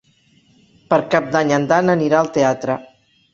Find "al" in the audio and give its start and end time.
2.23-2.33